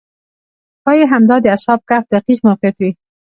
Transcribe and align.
ښایي 0.83 1.05
همدا 1.11 1.35
د 1.41 1.45
اصحاب 1.55 1.81
کهف 1.89 2.05
دقیق 2.13 2.39
موقعیت 2.47 2.75
وي. 2.79 2.91